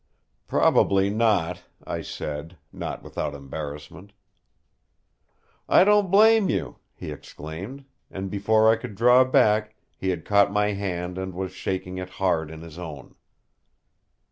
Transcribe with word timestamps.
"Probably 0.47 1.11
not," 1.11 1.63
I 1.85 2.01
said, 2.01 2.57
not 2.73 3.03
without 3.03 3.35
embarrassment. 3.35 4.13
"I 5.69 5.83
don't 5.83 6.09
blame 6.09 6.49
you," 6.49 6.77
he 6.95 7.11
exclaimed, 7.11 7.85
and 8.09 8.31
before 8.31 8.67
I 8.71 8.77
could 8.77 8.95
draw 8.95 9.23
back 9.23 9.75
he 9.95 10.09
had 10.09 10.25
caught 10.25 10.51
my 10.51 10.71
hand 10.73 11.19
and 11.19 11.35
was 11.35 11.51
shaking 11.51 11.99
it 11.99 12.09
hard 12.17 12.49
in 12.49 12.61
his 12.61 12.79
own. 12.79 13.13